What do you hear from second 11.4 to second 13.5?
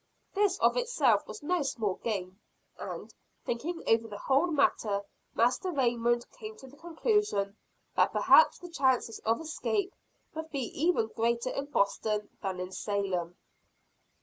in Boston than in Salem.